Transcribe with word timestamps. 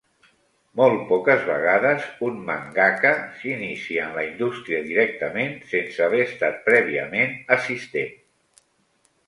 Molt 0.79 1.01
poques 1.09 1.43
vegades 1.49 2.07
un 2.27 2.39
mangaka 2.47 3.11
s'inicia 3.43 4.07
en 4.07 4.17
la 4.21 4.25
indústria 4.31 4.81
directament, 4.89 5.55
sense 5.77 6.05
haver 6.09 6.25
estat 6.27 6.61
prèviament 6.71 7.39
assistent. 7.61 8.21